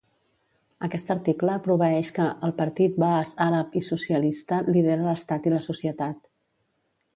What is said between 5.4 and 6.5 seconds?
i la societat".